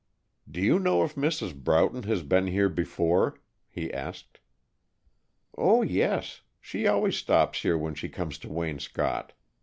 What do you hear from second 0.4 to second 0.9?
"Do you